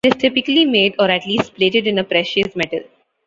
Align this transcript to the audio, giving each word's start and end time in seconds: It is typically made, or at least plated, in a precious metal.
It 0.03 0.15
is 0.15 0.19
typically 0.19 0.65
made, 0.65 0.95
or 0.97 1.11
at 1.11 1.27
least 1.27 1.53
plated, 1.53 1.85
in 1.85 1.99
a 1.99 2.03
precious 2.03 2.55
metal. 2.55 2.79